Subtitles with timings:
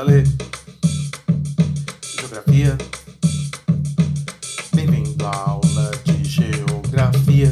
[0.00, 0.24] Ale.
[2.00, 2.78] Geografia.
[4.74, 7.48] Bem-vindo à aula de Geografia.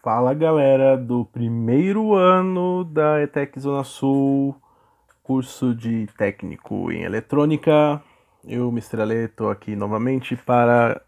[0.00, 4.54] Fala galera do primeiro ano da ETEC Zona Sul,
[5.24, 8.00] curso de técnico em eletrônica.
[8.46, 9.00] Eu, Mr.
[9.00, 11.02] Ale, estou aqui novamente para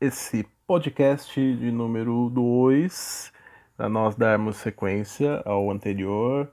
[0.00, 3.32] esse podcast de número 2,
[3.80, 6.52] para nós darmos sequência ao anterior.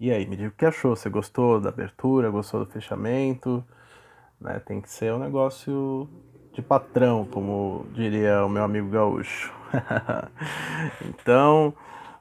[0.00, 0.96] E aí, me diga o que achou?
[0.96, 2.30] Você gostou da abertura?
[2.30, 3.64] Gostou do fechamento?
[4.40, 4.60] Né?
[4.66, 6.08] Tem que ser um negócio
[6.52, 9.54] de patrão, como diria o meu amigo gaúcho.
[11.08, 11.72] então,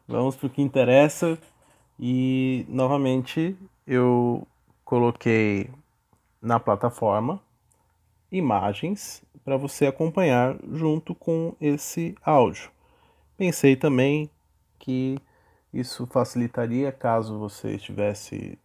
[0.08, 1.35] vamos para o que interessa.
[1.99, 3.58] E novamente
[3.88, 4.48] eu
[4.85, 5.68] coloquei
[6.40, 7.41] na plataforma
[8.32, 12.77] imagens para você acompanhar junto com esse áudio.
[13.38, 14.32] Pensei também
[14.80, 15.20] que
[15.71, 18.57] isso facilitaria caso você estivesse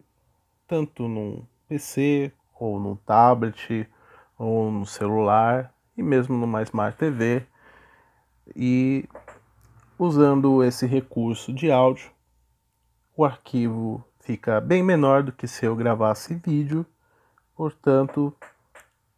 [0.67, 3.87] tanto num PC ou num tablet
[4.35, 7.45] ou no celular e mesmo numa Smart TV
[8.55, 9.07] e
[9.99, 12.09] usando esse recurso de áudio,
[13.15, 16.83] o arquivo fica bem menor do que se eu gravasse vídeo,
[17.55, 18.35] portanto,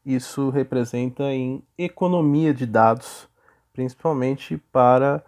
[0.06, 3.30] isso representa em economia de dados,
[3.72, 5.24] principalmente para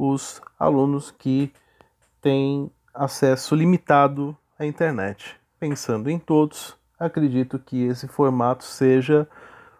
[0.00, 1.52] os alunos que
[2.22, 5.38] têm acesso limitado à internet.
[5.58, 9.28] Pensando em todos, acredito que esse formato seja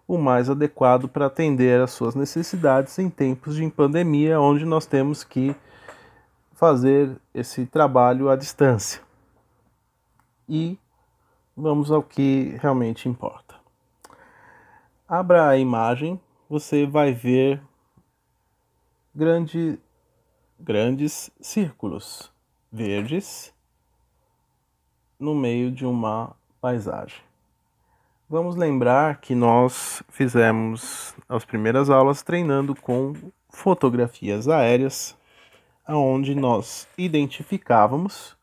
[0.06, 5.24] o mais adequado para atender às suas necessidades em tempos de pandemia, onde nós temos
[5.24, 5.56] que
[6.52, 9.00] fazer esse trabalho à distância.
[10.46, 10.78] E
[11.56, 13.54] vamos ao que realmente importa.
[15.08, 17.62] Abra a imagem, você vai ver
[19.14, 19.78] grande,
[20.60, 22.30] grandes círculos
[22.70, 23.52] verdes
[25.18, 27.18] no meio de uma paisagem.
[28.28, 33.14] Vamos lembrar que nós fizemos as primeiras aulas treinando com
[33.48, 35.16] fotografias aéreas,
[35.88, 38.36] onde nós identificávamos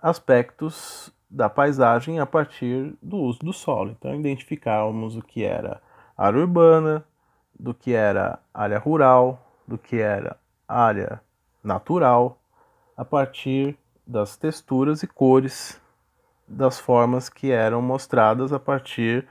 [0.00, 3.90] aspectos da paisagem a partir do uso do solo.
[3.90, 5.80] Então, identificávamos o que era
[6.16, 7.04] área urbana,
[7.58, 10.36] do que era área rural, do que era
[10.72, 11.20] área
[11.62, 12.38] natural,
[12.96, 15.80] a partir das texturas e cores
[16.46, 19.26] das formas que eram mostradas a partir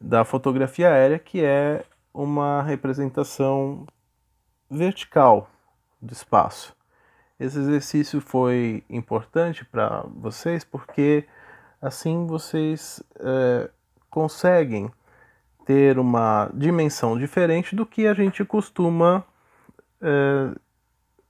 [0.00, 3.86] da fotografia aérea, que é uma representação
[4.70, 5.48] vertical
[6.00, 6.74] do espaço.
[7.38, 11.24] Esse exercício foi importante para vocês porque
[11.80, 13.70] assim vocês é,
[14.10, 14.90] conseguem
[15.64, 19.24] ter uma dimensão diferente do que a gente costuma
[20.02, 20.54] é,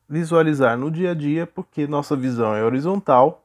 [0.09, 3.45] visualizar no dia a dia, porque nossa visão é horizontal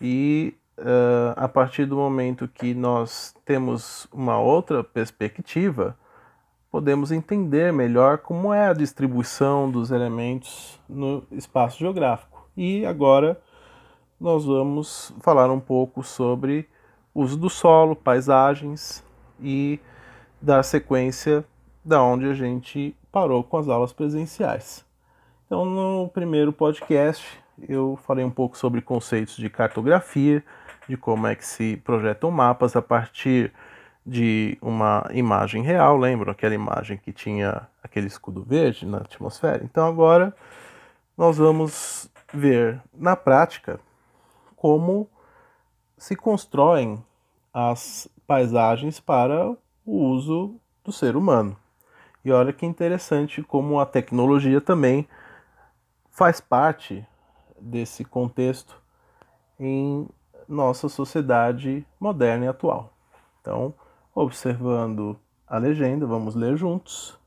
[0.00, 5.96] e uh, a partir do momento que nós temos uma outra perspectiva,
[6.70, 12.48] podemos entender melhor como é a distribuição dos elementos no espaço geográfico.
[12.56, 13.40] E agora
[14.20, 16.68] nós vamos falar um pouco sobre
[17.14, 19.04] uso do solo, paisagens
[19.40, 19.78] e
[20.40, 21.44] dar sequência
[21.84, 24.84] da onde a gente parou com as aulas presenciais.
[25.46, 30.42] Então, no primeiro podcast, eu falei um pouco sobre conceitos de cartografia,
[30.88, 33.52] de como é que se projetam mapas a partir
[34.04, 39.62] de uma imagem real, lembram aquela imagem que tinha aquele escudo verde na atmosfera?
[39.62, 40.34] Então agora
[41.16, 43.78] nós vamos ver na prática
[44.56, 45.08] como
[45.96, 47.04] se constroem
[47.54, 51.56] as paisagens para o uso do ser humano.
[52.24, 55.08] E olha que interessante como a tecnologia também
[56.10, 57.06] faz parte
[57.60, 58.80] desse contexto
[59.58, 60.08] em
[60.48, 62.92] nossa sociedade moderna e atual.
[63.40, 63.74] Então,
[64.14, 67.18] observando a legenda, vamos ler juntos.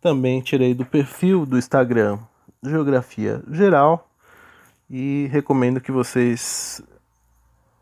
[0.00, 2.18] Também tirei do perfil do Instagram
[2.62, 4.08] Geografia Geral
[4.88, 6.82] e recomendo que vocês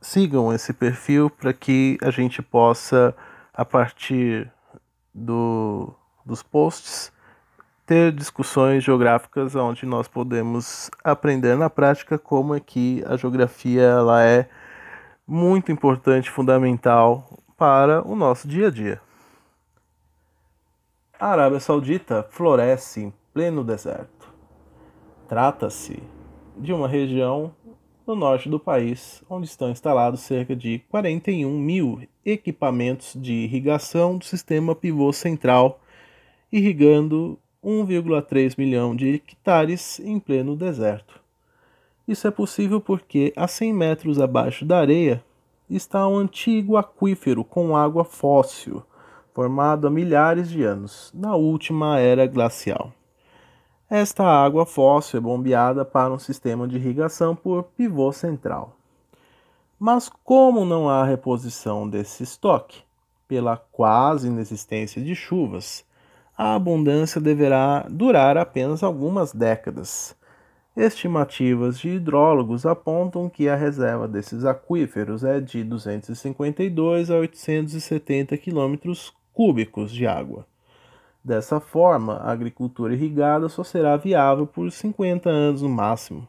[0.01, 3.15] sigam esse perfil para que a gente possa,
[3.53, 4.51] a partir
[5.15, 5.95] do,
[6.27, 7.13] dos posts,
[7.87, 14.25] ter discussões geográficas onde nós podemos aprender na prática como é que a geografia ela
[14.25, 14.49] é
[15.27, 19.01] muito importante, fundamental para o nosso dia a dia.
[21.19, 24.35] A Arábia Saudita floresce em pleno deserto.
[25.29, 26.03] Trata-se
[26.59, 27.55] de uma região
[28.07, 34.25] no norte do país, onde estão instalados cerca de 41 mil equipamentos de irrigação do
[34.25, 35.81] sistema pivô central,
[36.53, 41.21] irrigando 1,3 milhão de hectares em pleno deserto.
[42.07, 45.25] Isso é possível porque, a 100 metros abaixo da areia,
[45.69, 48.83] está um antigo aquífero com água fóssil,
[49.35, 52.93] formado há milhares de anos, na última era glacial.
[53.91, 58.77] Esta água fóssil é bombeada para um sistema de irrigação por pivô central.
[59.79, 62.83] Mas, como não há reposição desse estoque,
[63.29, 65.85] pela quase inexistência de chuvas,
[66.37, 70.17] a abundância deverá durar apenas algumas décadas
[70.77, 79.11] Estimativas de hidrólogos apontam que a reserva desses aquíferos é de 252 a 870 quilômetros
[79.33, 80.47] cúbicos de água.
[81.25, 86.29] Dessa forma, a agricultura irrigada só será viável por 50 anos no máximo,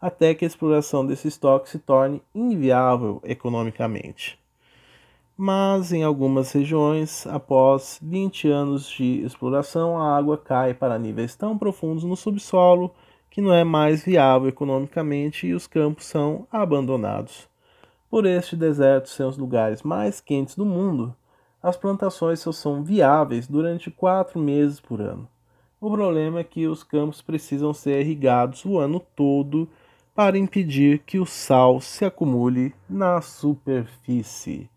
[0.00, 4.41] até que a exploração desse estoque se torne inviável economicamente.
[5.44, 11.58] Mas em algumas regiões, após 20 anos de exploração, a água cai para níveis tão
[11.58, 12.94] profundos no subsolo
[13.28, 17.48] que não é mais viável economicamente e os campos são abandonados.
[18.08, 21.12] Por este deserto ser os lugares mais quentes do mundo,
[21.60, 25.26] as plantações só são viáveis durante quatro meses por ano.
[25.80, 29.68] O problema é que os campos precisam ser irrigados o ano todo
[30.14, 34.70] para impedir que o sal se acumule na superfície.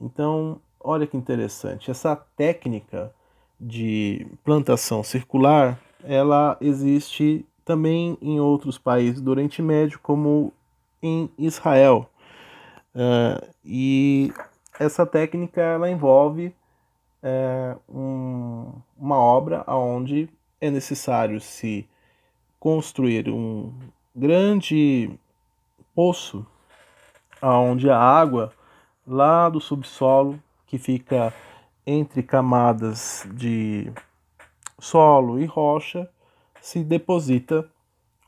[0.00, 3.12] Então, olha que interessante, essa técnica
[3.60, 10.52] de plantação circular, ela existe também em outros países do Oriente Médio, como
[11.02, 12.08] em Israel.
[12.94, 14.32] Uh, e
[14.78, 16.54] essa técnica ela envolve
[17.22, 20.28] é, um, uma obra onde
[20.60, 21.88] é necessário se
[22.58, 23.72] construir um
[24.14, 25.10] grande
[25.94, 26.46] poço
[27.42, 28.52] onde a água
[29.08, 31.32] lá do subsolo que fica
[31.86, 33.90] entre camadas de
[34.78, 36.08] solo e rocha
[36.60, 37.66] se deposita,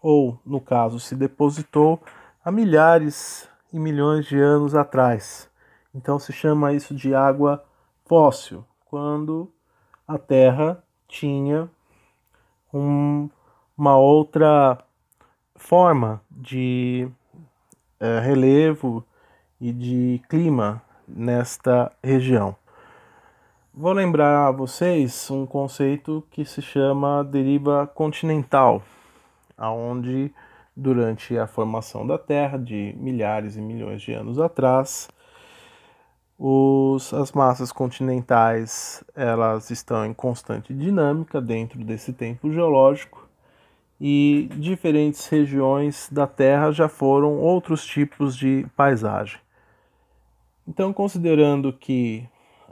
[0.02, 2.00] ou, no caso, se depositou
[2.42, 5.50] há milhares e milhões de anos atrás.
[5.94, 7.62] Então se chama isso de água
[8.06, 9.52] fóssil, quando
[10.08, 11.68] a Terra tinha
[12.72, 13.28] um,
[13.76, 14.78] uma outra
[15.54, 17.08] forma de
[17.98, 19.04] é, relevo
[19.60, 22.56] e de clima nesta região.
[23.72, 28.82] Vou lembrar a vocês um conceito que se chama deriva continental,
[29.56, 30.32] aonde
[30.76, 35.08] durante a formação da Terra de milhares e milhões de anos atrás,
[36.38, 43.28] os, as massas continentais elas estão em constante dinâmica dentro desse tempo geológico
[44.00, 49.38] e diferentes regiões da Terra já foram outros tipos de paisagem.
[50.70, 52.28] Então, considerando que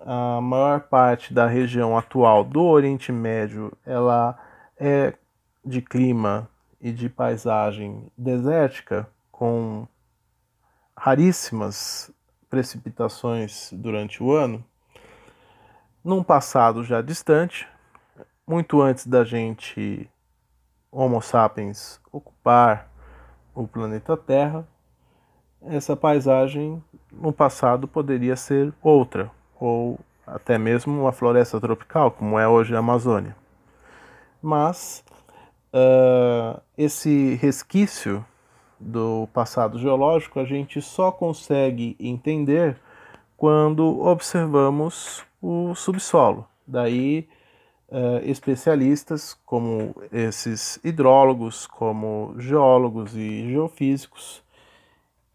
[0.06, 4.39] a maior parte da região atual do Oriente Médio ela
[4.79, 5.15] é
[5.65, 6.49] de clima
[6.81, 9.85] e de paisagem desértica, com
[10.97, 12.09] raríssimas
[12.49, 14.65] precipitações durante o ano,
[16.05, 17.67] num passado já distante,
[18.47, 20.09] muito antes da gente,
[20.93, 22.89] Homo sapiens, ocupar
[23.53, 24.65] o planeta Terra,
[25.63, 26.83] essa paisagem
[27.13, 32.79] no passado poderia ser outra, ou até mesmo uma floresta tropical, como é hoje a
[32.79, 33.35] Amazônia.
[34.43, 35.05] Mas
[35.73, 38.25] uh, esse resquício
[38.79, 42.77] do passado geológico a gente só consegue entender
[43.37, 46.47] quando observamos o subsolo.
[46.67, 47.29] Daí,
[47.88, 54.43] uh, especialistas como esses hidrólogos, como geólogos e geofísicos,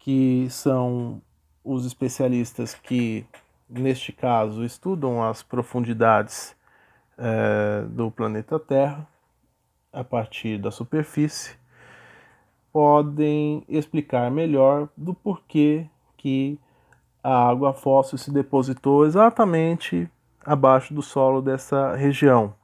[0.04, 1.20] que são
[1.64, 3.26] os especialistas que
[3.68, 6.54] neste caso, estudam as profundidades
[7.16, 9.06] é, do planeta Terra
[9.92, 11.56] a partir da superfície,
[12.72, 16.58] podem explicar melhor do porquê que
[17.22, 20.10] a água fóssil se depositou exatamente
[20.44, 22.54] abaixo do solo dessa região.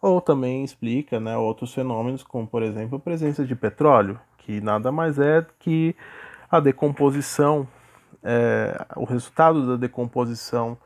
[0.00, 4.90] Ou também explica né, outros fenômenos, como por exemplo a presença de petróleo, que nada
[4.90, 5.94] mais é que
[6.52, 7.66] a decomposição
[8.22, 10.76] é, o resultado da decomposição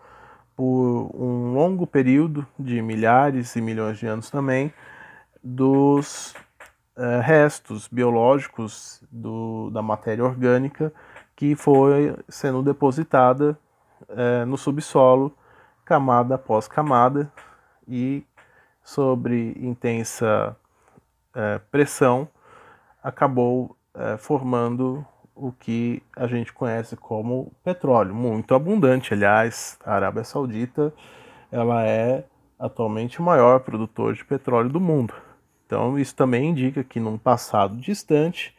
[0.55, 4.73] por um longo período de milhares e milhões de anos também
[5.43, 6.35] dos
[6.97, 10.93] é, restos biológicos do, da matéria orgânica
[11.35, 13.59] que foi sendo depositada
[14.09, 15.37] é, no subsolo
[15.85, 17.31] camada após camada
[17.87, 18.25] e
[18.83, 20.57] sobre intensa
[21.35, 22.29] é, pressão
[23.03, 29.13] acabou é, formando o que a gente conhece como petróleo, muito abundante.
[29.13, 30.93] Aliás, a Arábia Saudita
[31.53, 32.25] ela é
[32.59, 35.15] atualmente o maior produtor de petróleo do mundo.
[35.67, 38.57] Então, isso também indica que num passado distante,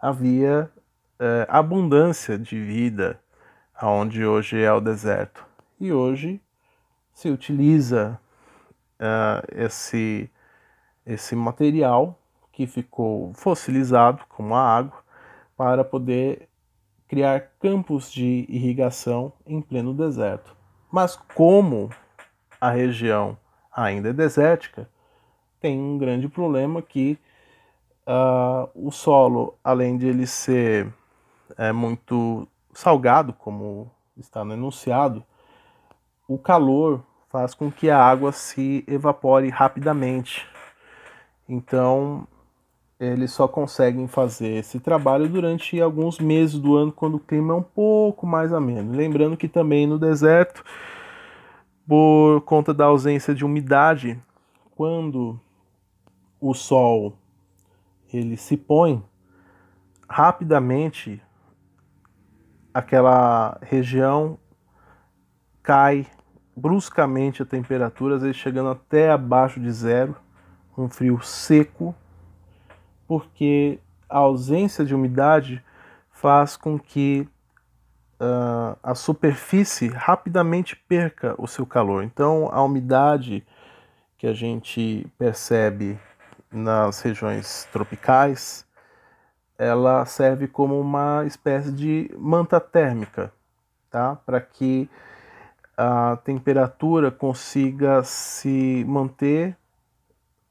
[0.00, 0.70] havia
[1.18, 3.20] é, abundância de vida
[3.74, 5.44] aonde hoje é o deserto.
[5.78, 6.40] E hoje
[7.12, 8.18] se utiliza
[8.98, 10.30] uh, esse,
[11.04, 12.18] esse material
[12.52, 15.03] que ficou fossilizado, como a água,
[15.56, 16.48] para poder
[17.08, 20.56] criar campos de irrigação em pleno deserto.
[20.90, 21.90] Mas como
[22.60, 23.36] a região
[23.74, 24.88] ainda é desértica,
[25.60, 27.18] tem um grande problema que
[28.06, 30.92] uh, o solo, além de ele ser
[31.56, 35.24] é, muito salgado, como está no enunciado,
[36.28, 40.46] o calor faz com que a água se evapore rapidamente.
[41.48, 42.26] Então,
[42.98, 47.56] eles só conseguem fazer esse trabalho durante alguns meses do ano, quando o clima é
[47.56, 48.92] um pouco mais ameno.
[48.92, 50.64] Lembrando que também no deserto,
[51.86, 54.20] por conta da ausência de umidade,
[54.74, 55.38] quando
[56.40, 57.16] o sol
[58.12, 59.02] ele se põe
[60.08, 61.20] rapidamente
[62.72, 64.38] aquela região
[65.62, 66.06] cai
[66.56, 70.14] bruscamente a temperatura, às vezes chegando até abaixo de zero,
[70.76, 71.94] um frio seco,
[73.06, 75.62] porque a ausência de umidade
[76.10, 77.28] faz com que
[78.20, 82.04] uh, a superfície rapidamente perca o seu calor.
[82.04, 83.44] Então, a umidade
[84.16, 85.98] que a gente percebe
[86.50, 88.64] nas regiões tropicais,
[89.58, 93.32] ela serve como uma espécie de manta térmica,
[93.90, 94.16] tá?
[94.24, 94.88] Para que
[95.76, 99.56] a temperatura consiga se manter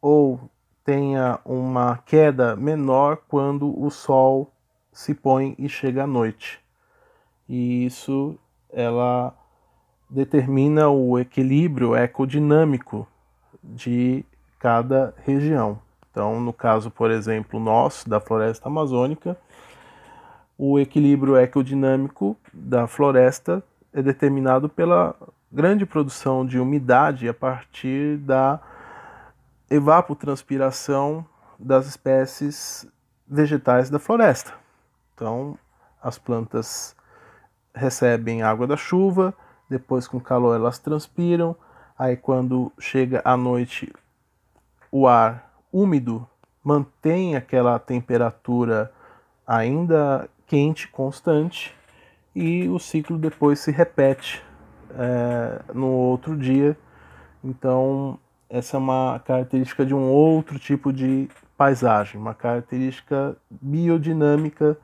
[0.02, 0.50] ou
[0.84, 4.52] tenha uma queda menor quando o sol
[4.92, 6.60] se põe e chega à noite.
[7.48, 8.38] E isso
[8.72, 9.34] ela
[10.10, 13.08] determina o equilíbrio ecodinâmico
[13.64, 14.24] de
[14.60, 15.80] cada região.
[16.12, 19.36] Então, no caso, por exemplo, nosso da floresta amazônica,
[20.58, 25.16] o equilíbrio ecodinâmico da floresta é determinado pela
[25.52, 28.60] grande produção de umidade a partir da
[29.74, 31.26] evapotranspiração
[31.58, 32.88] das espécies
[33.28, 34.54] vegetais da floresta.
[35.16, 35.58] Então,
[36.02, 36.96] as plantas
[37.74, 39.34] recebem água da chuva,
[39.70, 41.56] depois com calor elas transpiram,
[41.98, 43.92] aí quando chega a noite
[44.92, 46.28] o ar úmido
[46.64, 48.92] mantém aquela temperatura
[49.46, 51.76] ainda quente, constante,
[52.36, 54.44] e o ciclo depois se repete
[54.92, 56.78] é, no outro dia.
[57.44, 58.20] Então,
[58.54, 64.78] essa é uma característica de um outro tipo de paisagem, uma característica biodinâmica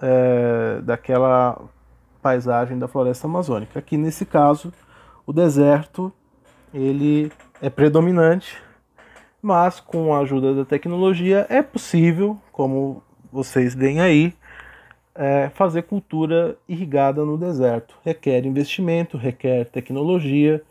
[0.00, 1.60] é, daquela
[2.22, 3.78] paisagem da floresta amazônica.
[3.78, 4.72] Aqui nesse caso,
[5.26, 6.10] o deserto
[6.72, 8.56] ele é predominante,
[9.42, 14.32] mas com a ajuda da tecnologia é possível, como vocês veem aí,
[15.14, 17.94] é, fazer cultura irrigada no deserto.
[18.02, 20.62] Requer investimento, requer tecnologia,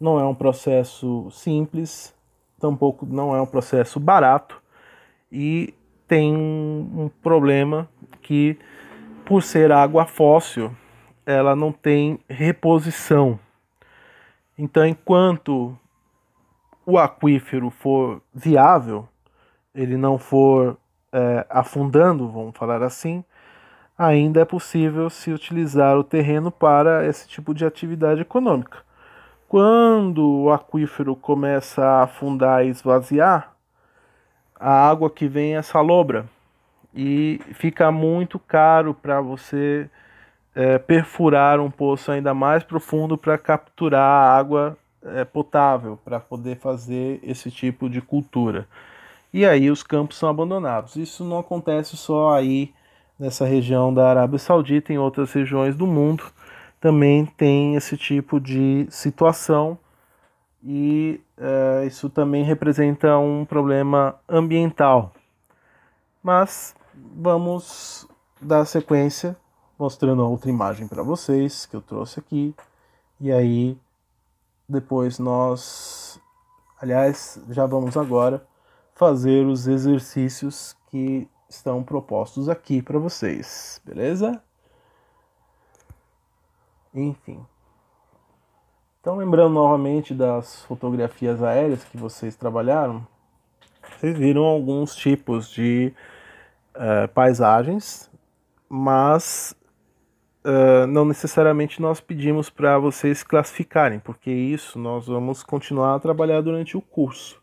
[0.00, 2.14] não é um processo simples,
[2.58, 4.60] tampouco não é um processo barato
[5.30, 5.74] e
[6.08, 7.88] tem um problema
[8.22, 8.58] que,
[9.24, 10.72] por ser água fóssil,
[11.24, 13.38] ela não tem reposição.
[14.58, 15.78] Então, enquanto
[16.84, 19.08] o aquífero for viável,
[19.72, 20.76] ele não for
[21.12, 23.24] é, afundando, vamos falar assim,
[23.96, 28.78] ainda é possível se utilizar o terreno para esse tipo de atividade econômica.
[29.50, 33.52] Quando o aquífero começa a afundar e esvaziar,
[34.54, 36.24] a água que vem é salobra
[36.94, 39.90] e fica muito caro para você
[40.54, 47.18] é, perfurar um poço ainda mais profundo para capturar água é, potável para poder fazer
[47.20, 48.68] esse tipo de cultura.
[49.34, 50.94] E aí os campos são abandonados.
[50.94, 52.72] Isso não acontece só aí
[53.18, 56.22] nessa região da Arábia Saudita, em outras regiões do mundo,
[56.80, 59.78] também tem esse tipo de situação
[60.62, 65.12] e é, isso também representa um problema ambiental.
[66.22, 68.08] Mas vamos
[68.40, 69.36] dar sequência
[69.78, 72.54] mostrando outra imagem para vocês que eu trouxe aqui.
[73.20, 73.78] E aí
[74.68, 76.20] depois nós,
[76.80, 78.46] aliás, já vamos agora
[78.94, 84.42] fazer os exercícios que estão propostos aqui para vocês, beleza?
[86.94, 87.44] Enfim.
[89.00, 93.06] Então, lembrando novamente das fotografias aéreas que vocês trabalharam,
[93.96, 95.92] vocês viram alguns tipos de
[96.74, 98.10] uh, paisagens,
[98.68, 99.56] mas
[100.44, 106.40] uh, não necessariamente nós pedimos para vocês classificarem, porque isso nós vamos continuar a trabalhar
[106.40, 107.40] durante o curso.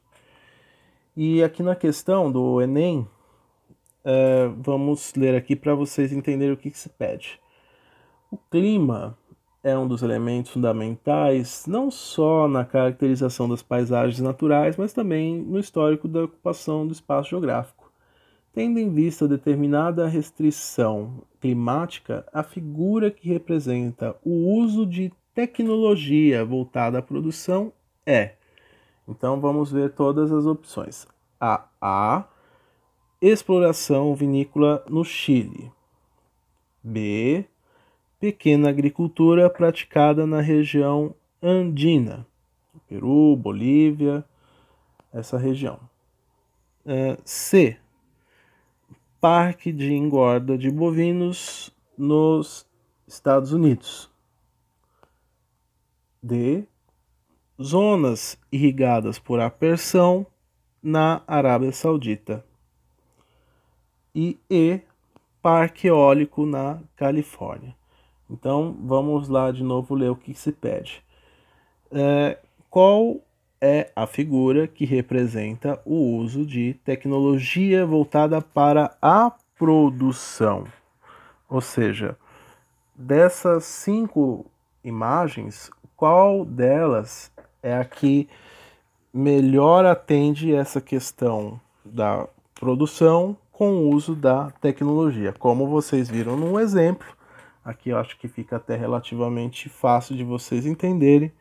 [1.15, 3.07] E aqui na questão do Enem,
[4.05, 7.41] é, vamos ler aqui para vocês entenderem o que, que se pede.
[8.29, 9.17] O clima
[9.67, 15.59] é um dos elementos fundamentais não só na caracterização das paisagens naturais, mas também no
[15.59, 17.91] histórico da ocupação do espaço geográfico.
[18.53, 26.99] Tendo em vista determinada restrição climática, a figura que representa o uso de tecnologia voltada
[26.99, 27.73] à produção
[28.05, 28.35] é.
[29.05, 31.05] Então vamos ver todas as opções.
[31.41, 31.65] A.
[31.81, 32.23] A.
[33.21, 35.69] Exploração vinícola no Chile.
[36.81, 37.45] B
[38.19, 42.25] pequena agricultura praticada na região andina,
[42.87, 44.25] Peru, Bolívia,
[45.13, 45.79] essa região.
[46.85, 47.77] É, C.
[49.19, 52.65] Parque de engorda de bovinos nos
[53.07, 54.09] Estados Unidos.
[56.21, 56.65] D.
[57.61, 60.25] Zonas irrigadas por apersão
[60.81, 62.45] na Arábia Saudita.
[64.13, 64.81] E E.
[65.41, 67.75] Parque eólico na Califórnia.
[68.29, 71.03] Então vamos lá de novo ler o que se pede.
[71.91, 72.37] É,
[72.69, 73.21] qual
[73.59, 80.65] é a figura que representa o uso de tecnologia voltada para a produção?
[81.49, 82.17] Ou seja,
[82.93, 84.45] dessas cinco
[84.83, 87.31] imagens, qual delas
[87.63, 88.27] é a que
[89.13, 95.33] melhor atende essa questão da produção com o uso da tecnologia?
[95.33, 97.07] Como vocês viram no exemplo,
[97.67, 101.33] Aqui eu acho que fica até relativamente fácil de vocês entenderem.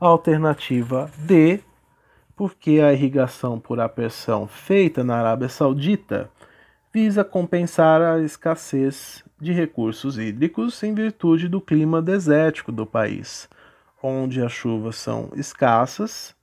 [0.00, 1.60] A alternativa D,
[2.34, 6.30] porque a irrigação por apersão feita na Arábia Saudita
[6.90, 13.46] visa compensar a escassez de recursos hídricos em virtude do clima desértico do país,
[14.02, 16.34] onde as chuvas são escassas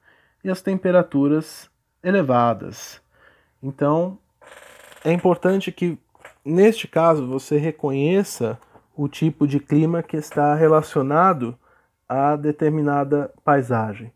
[0.43, 1.67] e as temperaturas
[2.03, 3.01] elevadas.
[3.63, 4.19] Então,
[5.03, 5.97] é importante que
[6.45, 8.59] neste caso você reconheça
[8.95, 11.57] o tipo de clima que está relacionado
[12.07, 14.11] a determinada paisagem.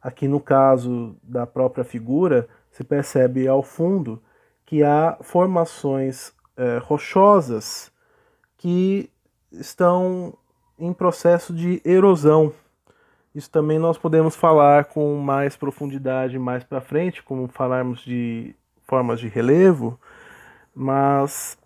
[0.00, 4.22] Aqui no caso da própria figura, se percebe ao fundo
[4.64, 7.92] que há formações é, rochosas
[8.56, 9.10] que
[9.52, 10.34] estão
[10.78, 12.52] em processo de erosão.
[13.34, 19.20] Isso também nós podemos falar com mais profundidade mais para frente, como falarmos de formas
[19.20, 19.98] de relevo,
[20.74, 21.56] mas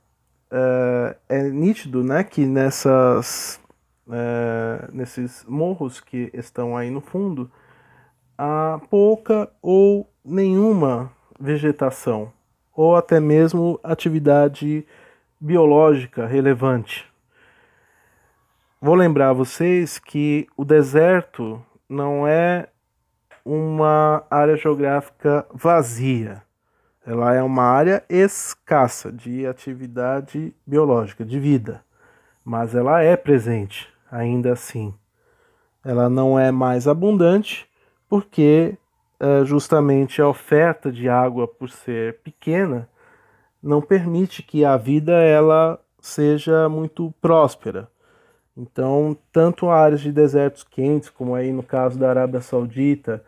[0.51, 3.61] é, é nítido né, que nessas,
[4.11, 7.51] é, nesses morros que estão aí no fundo
[8.39, 12.33] há pouca ou nenhuma vegetação,
[12.75, 14.87] ou até mesmo atividade
[15.41, 17.07] biológica relevante.
[18.81, 22.69] Vou lembrar vocês que o deserto não é
[23.45, 26.43] uma área geográfica vazia.
[27.07, 31.85] Ela é uma área escassa de atividade biológica, de vida,
[32.45, 34.93] mas ela é presente, ainda assim.
[35.85, 37.69] Ela não é mais abundante
[38.09, 38.77] porque
[39.21, 42.89] é, justamente a oferta de água, por ser pequena,
[43.63, 47.89] não permite que a vida ela seja muito próspera.
[48.57, 53.23] Então, tanto áreas de desertos quentes, como aí no caso da Arábia Saudita,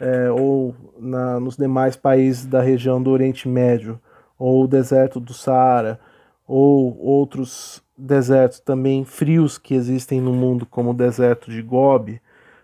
[0.00, 4.00] é, ou na, nos demais países da região do Oriente Médio,
[4.38, 6.00] ou o deserto do Saara,
[6.46, 12.20] ou outros desertos também frios que existem no mundo, como o deserto de Gobi,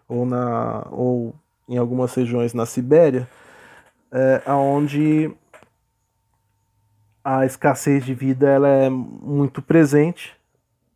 [0.09, 1.35] ou, na, ou
[1.68, 3.29] em algumas regiões na Sibéria,
[4.11, 5.31] é, onde
[7.22, 10.35] a escassez de vida ela é muito presente,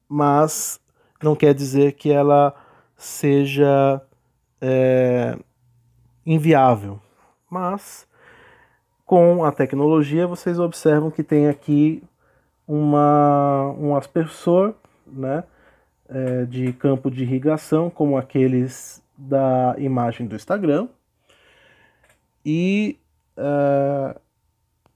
[0.09, 0.81] mas
[1.23, 2.55] não quer dizer que ela
[2.97, 4.01] seja
[4.61, 5.37] é,
[6.33, 7.01] inviável.
[7.51, 8.07] Mas
[9.05, 12.03] com a tecnologia vocês observam que tem aqui
[12.67, 15.43] uma, um aspersor né,
[16.09, 20.89] é, de campo de irrigação, como aqueles da imagem do Instagram.
[22.47, 22.97] E
[23.37, 24.17] é,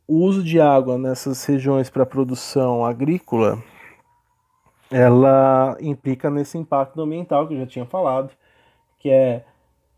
[0.06, 3.60] o uso de água nessas regiões para produção agrícola
[4.90, 8.30] ela implica nesse impacto ambiental que eu já tinha falado,
[9.00, 9.44] que é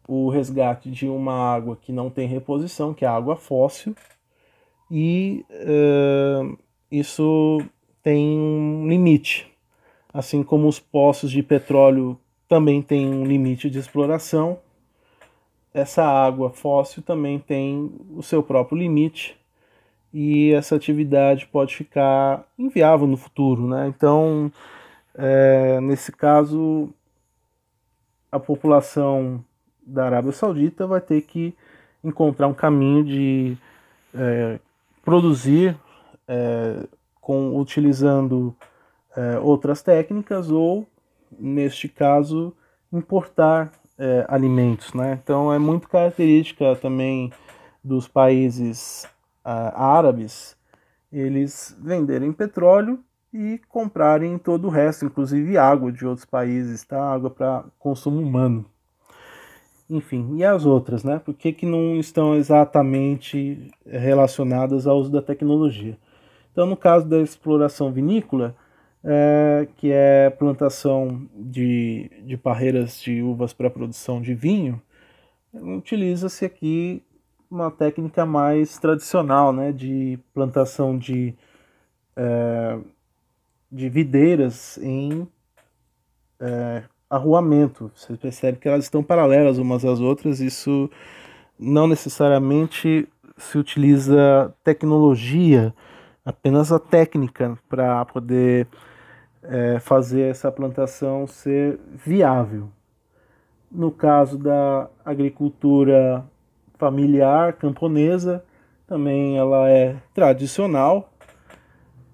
[0.07, 3.95] o resgate de uma água que não tem reposição, que é água fóssil,
[4.91, 6.57] e uh,
[6.91, 7.61] isso
[8.03, 9.53] tem um limite.
[10.13, 14.59] Assim como os poços de petróleo também têm um limite de exploração,
[15.77, 19.39] essa água fóssil também tem o seu próprio limite
[20.13, 23.67] e essa atividade pode ficar inviável no futuro.
[23.69, 23.87] Né?
[23.89, 24.51] Então,
[25.15, 26.89] é, nesse caso,
[28.33, 29.45] a população
[29.87, 31.55] da Arábia Saudita vai ter que
[32.03, 33.57] encontrar um caminho de
[34.13, 34.59] é,
[35.05, 35.77] produzir
[36.27, 36.85] é,
[37.21, 38.55] com, utilizando
[39.17, 40.87] é, outras técnicas ou,
[41.39, 42.53] neste caso,
[42.93, 44.93] importar é, alimentos.
[44.93, 45.19] Né?
[45.23, 47.33] Então é muito característica também
[47.83, 49.09] dos países
[49.45, 50.57] árabes
[51.13, 52.99] eles venderem petróleo
[53.33, 57.13] e comprarem todo o resto, inclusive água de outros países, tá?
[57.13, 58.67] água para consumo humano.
[59.89, 61.21] Enfim, e as outras, né?
[61.21, 65.97] Por que, que não estão exatamente relacionadas ao uso da tecnologia?
[66.51, 68.57] Então, no caso da exploração vinícola,
[69.05, 74.83] é, que é plantação de, de parreiras de uvas para produção de vinho,
[75.55, 77.03] utiliza-se aqui
[77.49, 81.35] uma técnica mais tradicional, né, de plantação de,
[82.17, 82.79] é,
[83.71, 85.29] de videiras em
[86.41, 87.91] é, arruamento.
[87.95, 90.91] Você percebe que elas estão paralelas umas às outras, isso
[91.59, 95.75] não necessariamente se utiliza tecnologia,
[96.25, 98.67] apenas a técnica para poder
[99.43, 102.69] é, fazer essa plantação ser viável.
[103.71, 106.25] No caso da agricultura
[106.79, 108.45] familiar camponesa,
[108.87, 111.11] também ela é tradicional.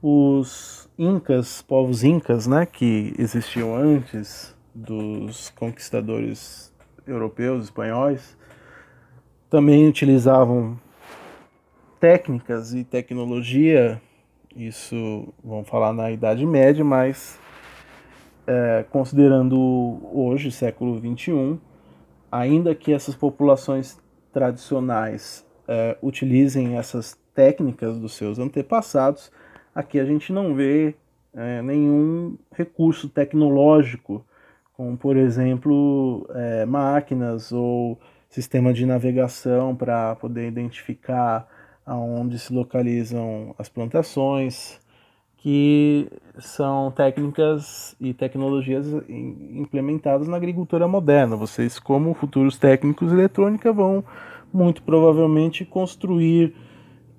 [0.02, 6.72] Os incas, povos incas, né, que existiam antes dos conquistadores
[7.06, 8.36] europeus, espanhóis,
[9.50, 10.78] também utilizavam
[12.00, 14.00] técnicas e tecnologia,
[14.56, 17.38] isso vamos falar na Idade Média, mas
[18.46, 21.58] é, considerando hoje, século XXI,
[22.30, 23.98] ainda que essas populações
[24.32, 29.30] tradicionais é, utilizem essas técnicas dos seus antepassados,
[29.74, 30.94] aqui a gente não vê
[31.34, 34.24] é, nenhum recurso tecnológico,
[34.72, 41.46] como por exemplo é, máquinas ou sistema de navegação para poder identificar
[41.84, 44.80] aonde se localizam as plantações,
[45.36, 46.08] que
[46.38, 51.34] são técnicas e tecnologias implementadas na agricultura moderna.
[51.34, 54.04] Vocês, como futuros técnicos de eletrônica, vão
[54.52, 56.54] muito provavelmente construir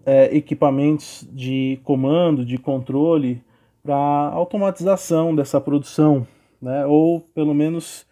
[0.05, 3.43] é, equipamentos de comando, de controle
[3.83, 6.25] para automatização dessa produção,
[6.63, 6.85] né?
[6.85, 8.07] ou pelo menos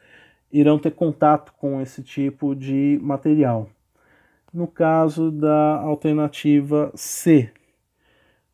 [0.52, 3.70] irão ter contato com esse tipo de material.
[4.54, 7.50] No caso da alternativa C,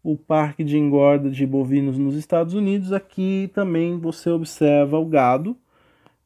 [0.03, 5.57] o parque de engorda de bovinos nos Estados Unidos, aqui também você observa o gado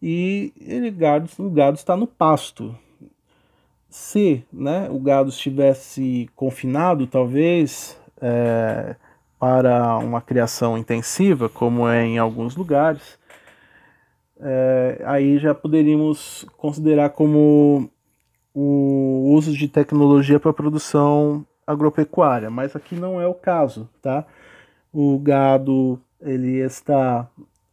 [0.01, 2.75] e ele, gado, o gado está no pasto.
[3.89, 8.95] Se né, o gado estivesse confinado, talvez, é,
[9.39, 13.17] para uma criação intensiva, como é em alguns lugares,
[14.41, 17.89] é, aí já poderíamos considerar como
[18.54, 24.25] o uso de tecnologia para produção agropecuária, mas aqui não é o caso, tá?
[24.91, 27.30] O gado ele está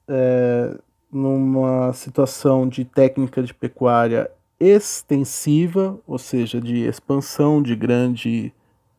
[0.07, 0.76] é,
[1.11, 8.52] numa situação de técnica de pecuária extensiva, ou seja, de expansão de grande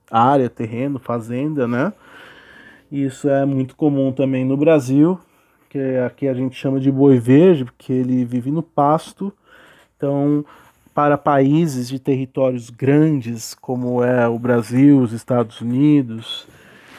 [0.10, 1.94] área, terreno, fazenda, né?
[2.92, 5.20] Isso é muito comum também no Brasil,
[5.70, 9.32] que aqui a gente chama de boi verde, porque ele vive no pasto.
[9.96, 10.44] Então,
[10.94, 16.48] para países de territórios grandes, como é o Brasil, os Estados Unidos,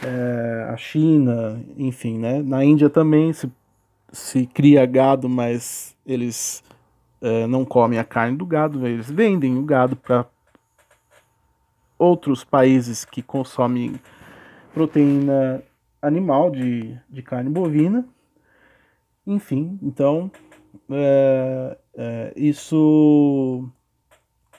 [0.03, 2.41] é, a China, enfim, né?
[2.43, 3.51] Na Índia também se,
[4.13, 6.63] se cria gado, mas eles
[7.21, 10.25] é, não comem a carne do gado, eles vendem o gado para
[11.99, 14.01] outros países que consomem
[14.73, 15.63] proteína
[16.01, 18.07] animal de, de carne bovina.
[19.27, 20.31] Enfim, então
[20.91, 23.69] é, é, isso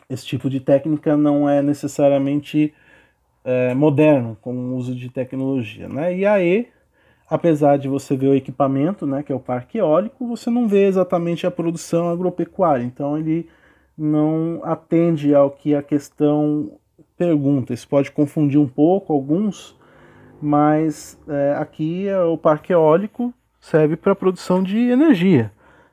[0.10, 2.74] esse tipo de técnica não é necessariamente
[3.44, 5.88] é, moderno com o uso de tecnologia.
[5.88, 6.18] Né?
[6.18, 6.68] E aí,
[7.30, 10.86] apesar de você ver o equipamento, né, que é o parque eólico, você não vê
[10.86, 12.84] exatamente a produção agropecuária.
[12.84, 13.48] Então ele
[13.98, 16.74] não atende ao que a questão
[17.18, 17.74] pergunta.
[17.74, 19.78] Isso pode confundir um pouco alguns,
[20.42, 25.52] mas é, aqui é o parque eólico serve para produção de energia.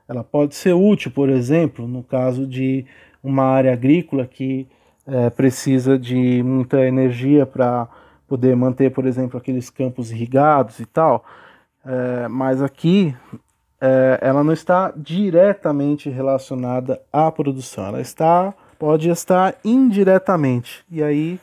[0.09, 2.87] Ela pode ser útil, por exemplo, no caso de
[3.23, 4.67] uma área agrícola que
[5.07, 7.87] é, precisa de muita energia para
[8.27, 11.25] poder manter, por exemplo, aqueles campos irrigados e tal.
[11.85, 13.15] É, mas aqui
[13.81, 20.85] é, ela não está diretamente relacionada à produção, ela está pode estar indiretamente.
[20.91, 21.41] E aí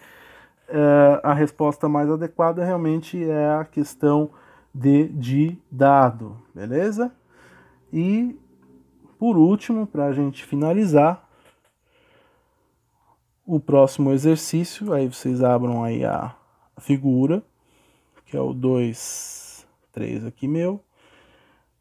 [0.70, 4.30] é, a resposta mais adequada realmente é a questão
[4.76, 7.10] de, de dado, beleza?
[7.94, 8.38] E
[9.18, 11.24] por último, para a gente finalizar,
[13.46, 16.36] o próximo exercício, aí vocês abram aí a
[16.80, 17.44] figura,
[18.26, 20.84] que é o 2, 3 aqui meu.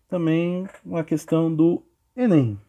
[0.09, 1.83] Também uma questão do
[2.15, 2.61] Enem.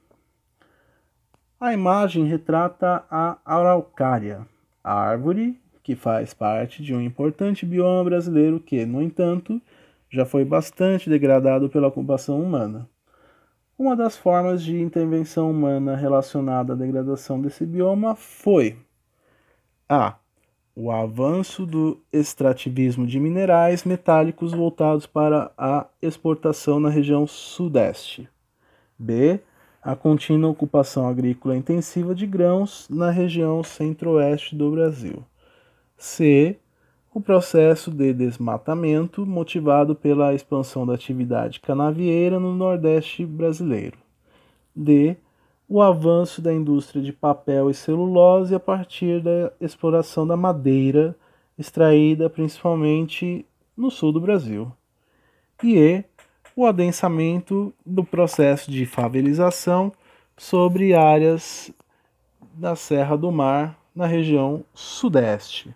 [1.60, 4.48] A imagem retrata a araucária,
[4.84, 9.62] a árvore que faz parte de um importante bioma brasileiro que, no entanto,
[10.10, 12.90] já foi bastante degradado pela ocupação humana.
[13.78, 18.78] Uma das formas de intervenção humana relacionada à degradação desse bioma foi
[19.90, 20.16] a.
[20.76, 28.30] O avanço do extrativismo de minerais metálicos voltados para a exportação na região sudeste.
[28.98, 29.40] B
[29.86, 35.24] a contínua ocupação agrícola intensiva de grãos na região centro-oeste do Brasil.
[35.96, 36.58] C.
[37.16, 43.98] O processo de desmatamento motivado pela expansão da atividade canavieira no Nordeste brasileiro.
[44.76, 45.16] D.
[45.66, 51.16] O avanço da indústria de papel e celulose a partir da exploração da madeira,
[51.58, 53.46] extraída principalmente
[53.78, 54.70] no sul do Brasil.
[55.64, 56.04] E E
[56.54, 59.90] o adensamento do processo de favelização
[60.36, 61.72] sobre áreas
[62.54, 65.74] da Serra do Mar na região sudeste.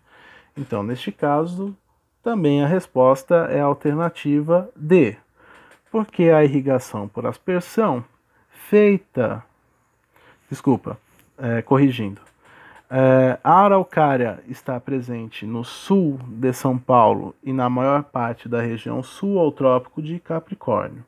[0.60, 1.74] Então, neste caso,
[2.22, 5.16] também a resposta é a alternativa D,
[5.90, 8.04] porque a irrigação por aspersão
[8.68, 9.42] feita,
[10.50, 10.98] desculpa,
[11.38, 12.20] é, corrigindo,
[12.92, 18.62] é, a araucária está presente no sul de São Paulo e na maior parte da
[18.62, 21.06] região sul ao Trópico de Capricórnio.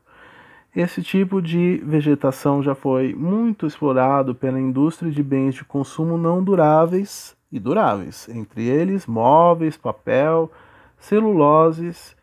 [0.73, 6.41] Esse tipo de vegetação já foi muito explorado pela indústria de bens de consumo não
[6.41, 10.51] duráveis e duráveis, entre eles móveis, papel,
[10.97, 12.15] celuloses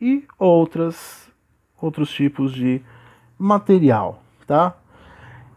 [0.00, 1.26] e outras
[1.80, 2.82] outros tipos de
[3.38, 4.76] material, tá?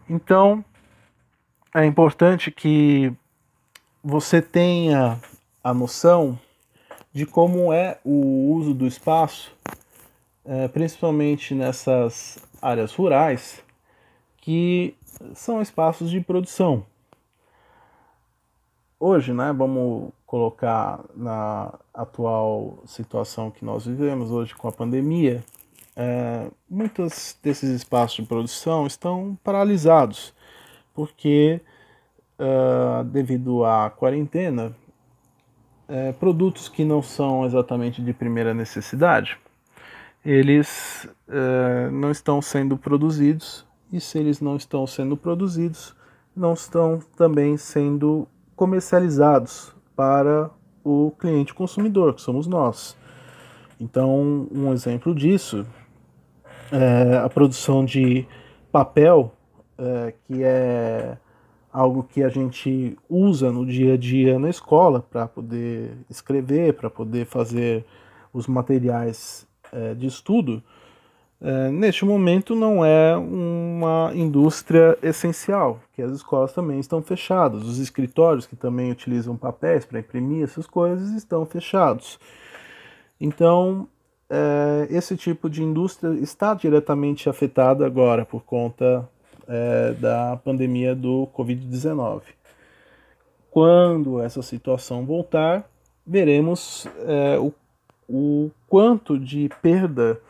[0.08, 0.64] Então,
[1.74, 3.12] é importante que
[4.02, 5.18] você tenha
[5.62, 6.38] a noção
[7.12, 9.54] de como é o uso do espaço,
[10.44, 13.62] é, principalmente nessas áreas rurais,
[14.38, 14.94] que
[15.34, 16.84] são espaços de produção.
[19.02, 25.42] Hoje, né, vamos colocar na atual situação que nós vivemos hoje com a pandemia,
[25.96, 30.34] é, muitos desses espaços de produção estão paralisados,
[30.94, 31.62] porque
[33.10, 34.74] devido à quarentena,
[35.88, 39.38] é, produtos que não são exatamente de primeira necessidade,
[40.24, 45.94] eles uh, não estão sendo produzidos e se eles não estão sendo produzidos,
[46.36, 48.28] não estão também sendo
[48.60, 50.50] comercializados para
[50.84, 52.94] o cliente consumidor, que somos nós.
[53.80, 55.66] Então, um exemplo disso
[56.70, 58.26] é a produção de
[58.70, 59.32] papel,
[59.78, 61.16] é, que é
[61.72, 66.90] algo que a gente usa no dia a dia na escola para poder escrever, para
[66.90, 67.86] poder fazer
[68.30, 70.62] os materiais é, de estudo,
[71.42, 77.78] é, neste momento não é uma indústria essencial, que as escolas também estão fechadas, os
[77.78, 82.18] escritórios que também utilizam papéis para imprimir essas coisas estão fechados.
[83.18, 83.88] Então,
[84.28, 89.08] é, esse tipo de indústria está diretamente afetada agora por conta
[89.48, 92.20] é, da pandemia do Covid-19.
[93.50, 95.68] Quando essa situação voltar,
[96.06, 96.86] veremos
[97.40, 97.52] o,
[98.08, 100.20] o quanto de perda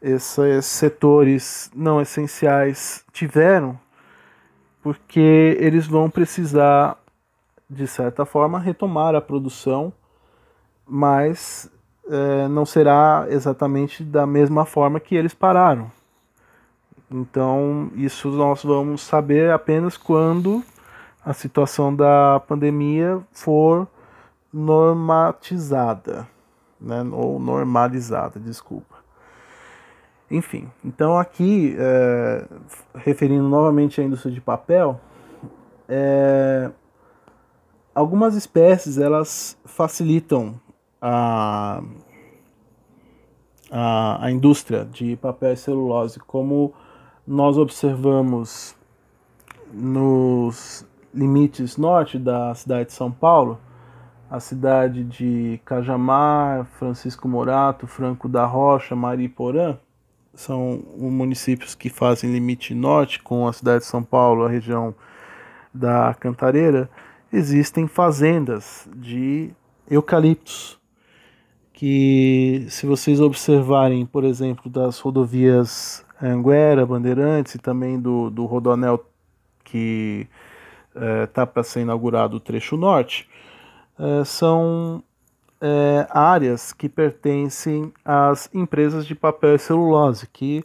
[0.00, 3.78] esses setores não essenciais tiveram,
[4.82, 6.98] porque eles vão precisar,
[7.68, 9.92] de certa forma, retomar a produção,
[10.86, 11.70] mas
[12.08, 15.90] é, não será exatamente da mesma forma que eles pararam.
[17.10, 20.62] Então, isso nós vamos saber apenas quando
[21.24, 23.88] a situação da pandemia for
[24.52, 26.28] normatizada,
[26.80, 27.02] né?
[27.12, 28.95] ou normalizada, desculpa.
[30.30, 32.44] Enfim, então aqui, é,
[32.96, 35.00] referindo novamente à indústria de papel,
[35.88, 36.70] é,
[37.94, 40.60] algumas espécies elas facilitam
[41.00, 41.80] a,
[43.70, 46.74] a, a indústria de papel e celulose, como
[47.24, 48.74] nós observamos
[49.72, 50.84] nos
[51.14, 53.58] limites norte da cidade de São Paulo,
[54.28, 59.78] a cidade de Cajamar, Francisco Morato, Franco da Rocha, Mariporã,
[60.36, 64.94] são os municípios que fazem limite norte com a cidade de São Paulo, a região
[65.72, 66.88] da Cantareira,
[67.32, 69.50] existem fazendas de
[69.90, 70.78] eucaliptos
[71.72, 79.04] que se vocês observarem, por exemplo, das rodovias Anguera, Bandeirantes e também do, do Rodoanel
[79.62, 80.26] que
[80.94, 83.28] está eh, é, para ser inaugurado o trecho norte,
[83.98, 85.02] é, são
[85.60, 90.64] é, áreas que pertencem às empresas de papel e celulose, que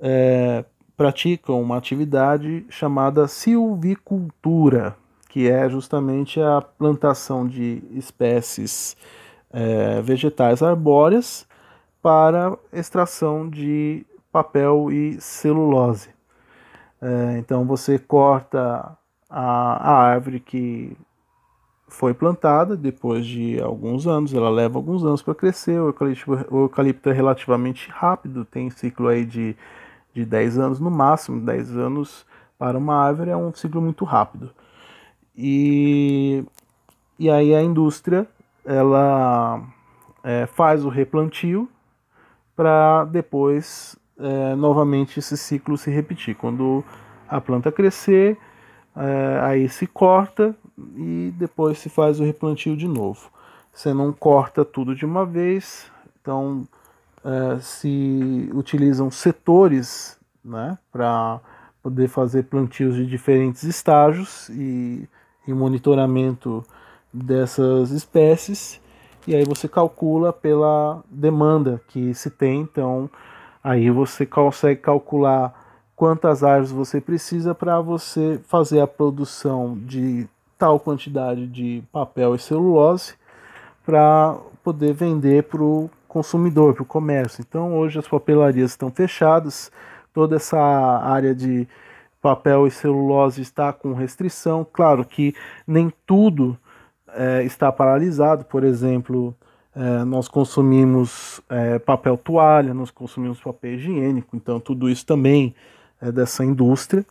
[0.00, 0.64] é,
[0.96, 4.96] praticam uma atividade chamada silvicultura,
[5.28, 8.96] que é justamente a plantação de espécies
[9.52, 11.46] é, vegetais arbóreas
[12.02, 16.10] para extração de papel e celulose.
[17.00, 18.96] É, então você corta
[19.28, 20.96] a, a árvore que
[21.90, 25.78] foi plantada depois de alguns anos, ela leva alguns anos para crescer.
[25.80, 29.56] O eucalipto, o eucalipto, é relativamente rápido, tem ciclo aí de,
[30.14, 32.24] de 10 anos no máximo, 10 anos
[32.58, 34.50] para uma árvore é um ciclo muito rápido.
[35.36, 36.44] E,
[37.18, 38.26] e aí a indústria
[38.64, 39.62] ela
[40.22, 41.68] é, faz o replantio
[42.54, 46.36] para depois é, novamente esse ciclo se repetir.
[46.36, 46.84] Quando
[47.28, 48.38] a planta crescer,
[48.94, 50.54] é, aí se corta
[50.96, 53.30] e depois se faz o replantio de novo.
[53.72, 55.90] Você não corta tudo de uma vez,
[56.20, 56.66] então
[57.24, 61.40] é, se utilizam setores né, para
[61.82, 65.08] poder fazer plantios de diferentes estágios e,
[65.46, 66.64] e monitoramento
[67.12, 68.80] dessas espécies
[69.26, 73.08] e aí você calcula pela demanda que se tem, então
[73.62, 75.54] aí você consegue calcular
[75.94, 80.26] quantas árvores você precisa para você fazer a produção de
[80.60, 83.14] tal quantidade de papel e celulose
[83.82, 87.40] para poder vender para o consumidor, para o comércio.
[87.40, 89.72] Então hoje as papelarias estão fechadas,
[90.12, 91.66] toda essa área de
[92.20, 94.66] papel e celulose está com restrição.
[94.70, 95.34] Claro que
[95.66, 96.58] nem tudo
[97.14, 99.34] é, está paralisado, por exemplo,
[99.74, 105.54] é, nós consumimos é, papel toalha, nós consumimos papel higiênico, então tudo isso também
[106.02, 107.02] é, dessa indústria.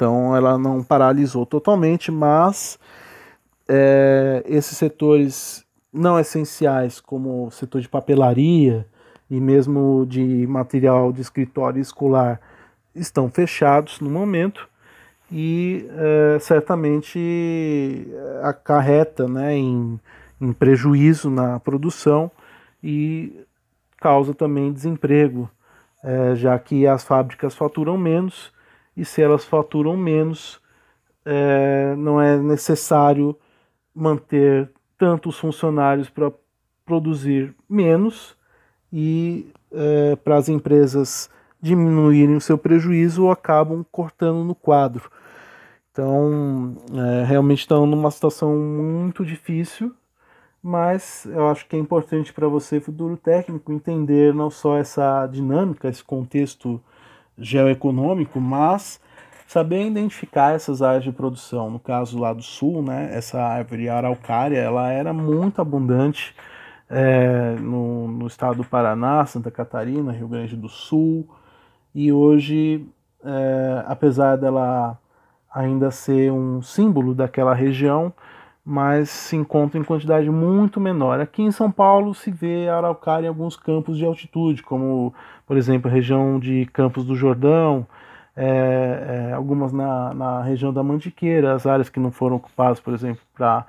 [0.00, 2.78] É, então ela não paralisou totalmente, mas
[3.68, 8.86] é, esses setores não essenciais, como o setor de papelaria
[9.28, 12.40] e mesmo de material de escritório escolar,
[12.94, 14.68] estão fechados no momento
[15.30, 18.08] e é, certamente
[18.42, 20.00] acarreta né, em,
[20.40, 22.30] em prejuízo na produção
[22.82, 23.44] e
[23.98, 25.48] causa também desemprego
[26.02, 28.52] é, já que as fábricas faturam menos
[28.96, 30.60] e se elas faturam menos,
[31.24, 33.36] é, não é necessário
[33.94, 36.32] manter tantos funcionários para
[36.84, 38.36] produzir menos
[38.92, 45.10] e é, para as empresas diminuírem o seu prejuízo ou acabam cortando no quadro.
[45.92, 49.94] Então, é, realmente estão numa situação muito difícil
[50.62, 55.88] mas eu acho que é importante para você, futuro técnico, entender não só essa dinâmica,
[55.88, 56.82] esse contexto
[57.40, 59.00] geoeconômico, mas
[59.46, 61.70] saber identificar essas áreas de produção.
[61.70, 66.34] No caso lá do sul, né, essa árvore araucária, ela era muito abundante
[66.88, 71.28] é, no, no estado do Paraná, Santa Catarina, Rio Grande do Sul,
[71.94, 72.86] e hoje,
[73.24, 74.98] é, apesar dela
[75.52, 78.12] ainda ser um símbolo daquela região,
[78.64, 81.20] mas se encontra em quantidade muito menor.
[81.20, 85.14] Aqui em São Paulo se vê araucária em alguns campos de altitude, como,
[85.46, 87.86] por exemplo, a região de Campos do Jordão,
[88.36, 92.94] é, é, algumas na, na região da Mantiqueira, as áreas que não foram ocupadas, por
[92.94, 93.66] exemplo, para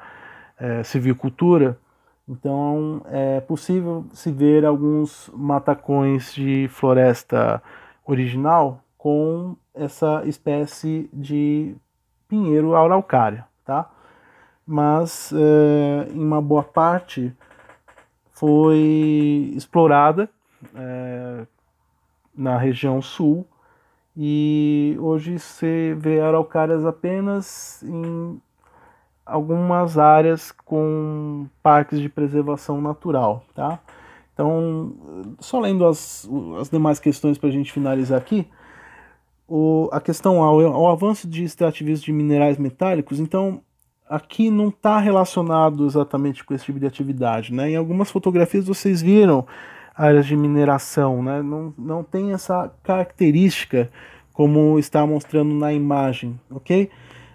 [0.59, 1.77] é, civicultura.
[2.27, 7.61] Então é possível se ver alguns matacões de floresta
[8.05, 11.75] original com essa espécie de
[12.27, 13.89] pinheiro araucária, tá?
[14.71, 17.35] Mas é, em uma boa parte
[18.31, 20.29] foi explorada
[20.73, 21.45] é,
[22.35, 23.45] na região sul
[24.15, 28.41] e hoje se vê araucárias apenas em
[29.25, 33.79] algumas áreas com parques de preservação natural, tá?
[34.33, 34.93] Então,
[35.39, 36.27] só lendo as,
[36.59, 38.47] as demais questões para a gente finalizar aqui,
[39.47, 43.61] o, a questão ao, ao avanço de extrativismo de minerais metálicos, então
[44.11, 47.53] aqui não está relacionado exatamente com esse tipo de atividade.
[47.53, 47.71] Né?
[47.71, 49.47] Em algumas fotografias vocês viram
[49.95, 51.41] áreas de mineração, né?
[51.41, 53.89] não, não tem essa característica
[54.33, 56.89] como está mostrando na imagem, ok?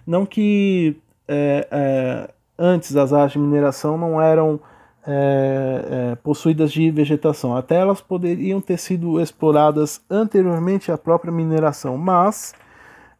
[0.05, 0.97] Não que
[1.27, 4.59] é, é, antes as áreas de mineração não eram
[5.05, 11.97] é, é possuídas de vegetação, até elas poderiam ter sido exploradas anteriormente à própria mineração,
[11.97, 12.53] mas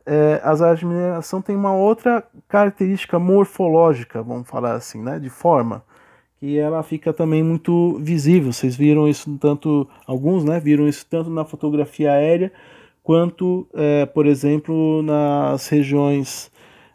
[0.07, 5.29] é, as áreas de mineração têm uma outra característica morfológica, vamos falar assim, né, de
[5.29, 5.83] forma,
[6.39, 8.53] que ela fica também muito visível.
[8.53, 12.53] Vocês viram isso tanto, alguns, né, viram isso tanto na fotografia aérea
[13.03, 16.49] quanto, é, por exemplo, nas regiões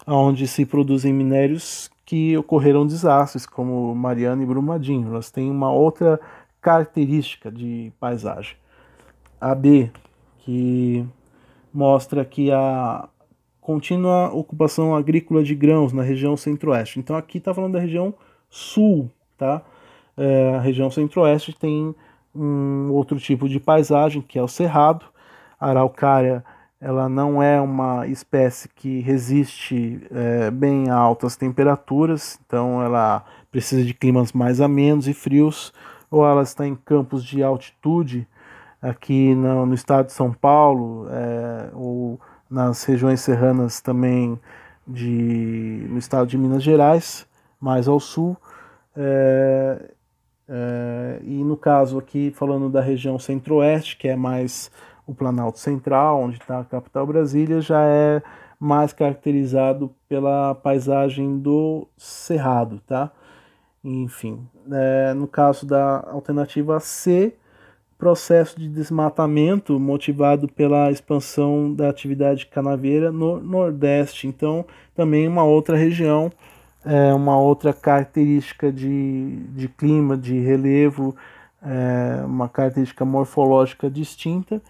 [0.07, 5.09] onde se produzem minérios que ocorreram desastres, como Mariana e Brumadinho.
[5.09, 6.19] Elas têm uma outra
[6.61, 8.57] característica de paisagem.
[9.41, 9.91] A B,
[10.39, 11.07] que
[11.73, 13.09] mostra que a
[13.61, 16.99] contínua ocupação agrícola de grãos na região centro-oeste.
[16.99, 18.13] Então aqui está falando da região
[18.51, 19.63] sul, tá?
[20.17, 21.95] É, a região centro-oeste tem
[22.35, 25.07] um outro tipo de paisagem, que é o cerrado.
[25.61, 26.45] A araucária
[26.83, 33.85] ela não é uma espécie que resiste é, bem a altas temperaturas, então ela precisa
[33.85, 35.73] de climas mais amenos e frios,
[36.11, 38.27] ou ela está em campos de altitude,
[38.83, 42.21] aqui no, no estado de São Paulo, é, ou
[42.51, 44.39] nas regiões serranas também
[44.87, 47.27] de, no estado de Minas Gerais,
[47.61, 48.37] mais ao sul.
[48.97, 49.91] É,
[50.49, 54.71] é, e no caso aqui, falando da região centro-oeste, que é mais
[55.07, 58.23] o Planalto Central, onde está a capital Brasília, já é
[58.59, 63.11] mais caracterizado pela paisagem do Cerrado, tá?
[63.83, 67.35] Enfim, é, no caso da alternativa C,
[68.03, 74.27] processo de desmatamento motivado pela expansão da atividade canaveira no Nordeste.
[74.27, 76.33] Então, também uma outra região,
[76.85, 81.15] é, uma outra característica de, de clima, de relevo,
[81.63, 84.61] é, uma característica morfológica distinta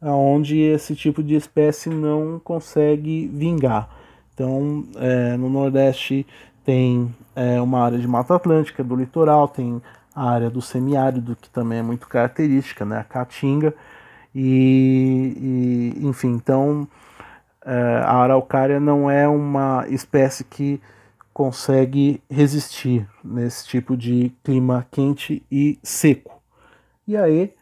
[0.00, 3.90] onde esse tipo de espécie não consegue vingar.
[4.32, 6.26] Então, é, no Nordeste
[6.64, 9.82] tem é, uma área de Mata Atlântica, do litoral, tem
[10.20, 13.74] a área do semiárido, que também é muito característica, né, a caatinga,
[14.34, 16.86] e, e enfim, então
[17.64, 17.72] é,
[18.04, 20.78] a araucária não é uma espécie que
[21.32, 26.38] consegue resistir nesse tipo de clima quente e seco.
[27.08, 27.54] E aí,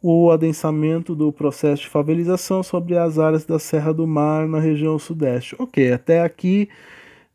[0.00, 5.00] o adensamento do processo de favelização sobre as áreas da Serra do Mar na região
[5.00, 5.56] sudeste.
[5.58, 6.68] Ok, até aqui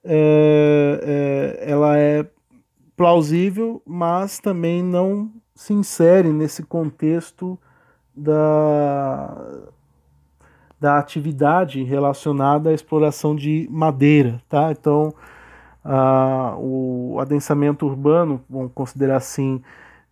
[0.05, 2.25] é, é, ela é
[3.00, 7.58] plausível, mas também não se insere nesse contexto
[8.14, 9.41] da,
[10.78, 14.70] da atividade relacionada à exploração de madeira, tá?
[14.74, 15.14] Então,
[15.82, 19.62] a, o adensamento urbano, vamos considerar assim,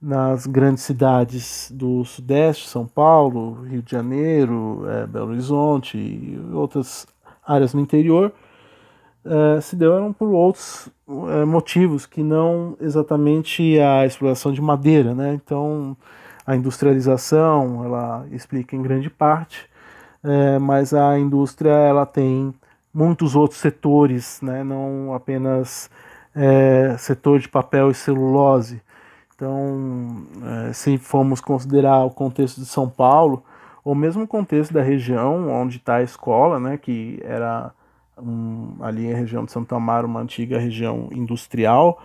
[0.01, 7.05] nas grandes cidades do Sudeste, São Paulo, Rio de Janeiro, é, Belo Horizonte e outras
[7.45, 8.31] áreas no interior,
[9.27, 15.33] é, se deram por outros é, motivos que não exatamente a exploração de madeira, né?
[15.33, 15.95] Então,
[16.45, 19.69] a industrialização, ela explica em grande parte,
[20.23, 22.53] é, mas a indústria ela tem
[22.93, 24.63] muitos outros setores, né?
[24.63, 25.89] Não apenas
[26.99, 28.79] setor de papel e celulose,
[29.35, 30.23] então,
[30.71, 33.43] se formos considerar o contexto de São Paulo,
[33.83, 37.71] ou mesmo o contexto da região onde está a escola, né, que era
[38.19, 42.01] um, ali a região de Santo Amaro, uma antiga região industrial,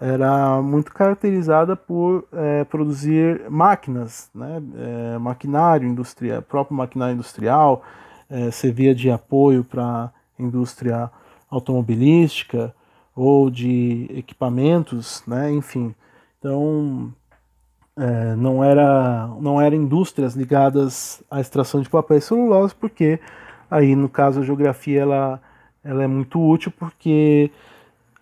[0.00, 4.62] era muito caracterizada por é, produzir máquinas, né,
[5.14, 7.82] é, maquinário industrial, próprio maquinário industrial,
[8.28, 11.10] é, servia de apoio para a indústria
[11.50, 12.74] automobilística
[13.14, 15.94] ou de equipamentos, né, enfim.
[16.38, 17.12] Então,
[17.98, 23.20] é, não era não eram indústrias ligadas à extração de papel e celulose, porque
[23.70, 25.40] aí no caso a geografia ela,
[25.84, 27.50] ela é muito útil porque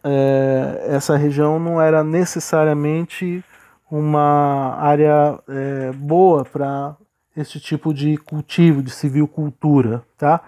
[0.05, 3.45] é, essa região não era necessariamente
[3.91, 6.97] uma área é, boa para
[7.37, 10.41] esse tipo de cultivo, de civilcultura, tá?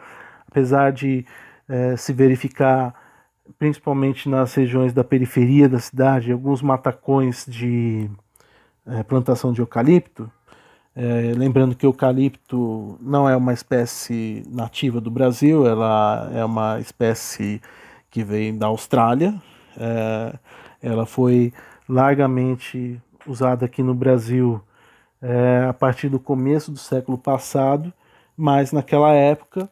[0.48, 1.24] Apesar de
[1.68, 2.94] é, se verificar
[3.58, 8.10] principalmente nas regiões da periferia da cidade, alguns matacões de
[8.86, 10.30] é, plantação de eucalipto.
[11.02, 16.78] É, lembrando que o eucalipto não é uma espécie nativa do Brasil, ela é uma
[16.78, 17.58] espécie
[18.10, 19.34] que vem da Austrália.
[19.78, 20.34] É,
[20.82, 21.54] ela foi
[21.88, 24.60] largamente usada aqui no Brasil
[25.22, 27.90] é, a partir do começo do século passado,
[28.36, 29.70] mas naquela época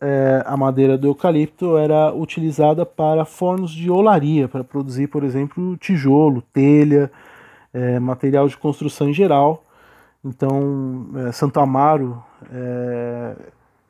[0.00, 5.76] é, a madeira do eucalipto era utilizada para fornos de olaria, para produzir, por exemplo,
[5.76, 7.10] tijolo, telha,
[7.74, 9.64] é, material de construção em geral.
[10.24, 13.36] Então, é, Santo Amaro é,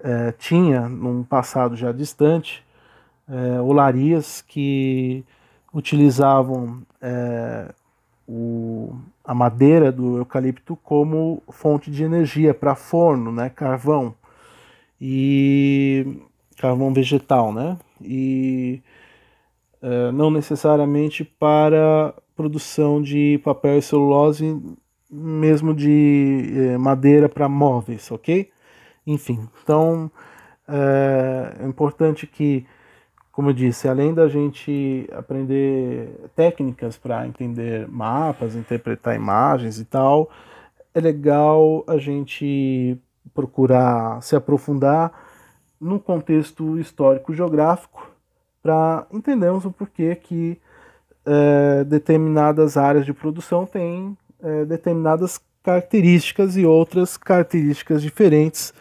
[0.00, 2.64] é, tinha, num passado já distante,
[3.28, 5.24] é, olarias que
[5.72, 6.82] utilizavam
[8.26, 14.14] o, a madeira do eucalipto como fonte de energia para forno, né, carvão
[15.00, 16.20] e
[16.56, 17.78] carvão vegetal, né?
[18.00, 18.82] E
[19.80, 24.60] é, não necessariamente para produção de papel e celulose,
[25.10, 28.50] mesmo de é, madeira para móveis, ok?
[29.06, 30.10] Enfim, então
[30.66, 32.66] é, é importante que
[33.38, 40.28] como eu disse, além da gente aprender técnicas para entender mapas, interpretar imagens e tal,
[40.92, 42.98] é legal a gente
[43.32, 45.12] procurar se aprofundar
[45.80, 48.10] no contexto histórico-geográfico
[48.60, 50.60] para entendermos o porquê que
[51.24, 58.72] é, determinadas áreas de produção têm é, determinadas características e outras características diferentes.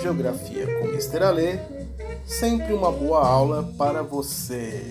[0.00, 1.60] Geografia com Mister Ale,
[2.26, 4.86] sempre uma boa aula para você.